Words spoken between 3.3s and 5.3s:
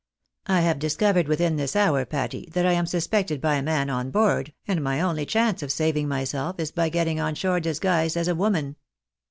by a man on board, and my only